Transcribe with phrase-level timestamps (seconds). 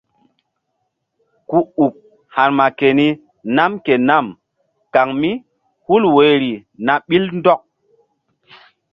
[1.49, 1.93] Ku uk
[2.35, 3.07] ha̧rma keni
[3.55, 4.25] nam ke nam
[4.93, 5.31] kan mí
[5.85, 6.53] hul woyri
[6.85, 7.61] na ɓil ndɔk.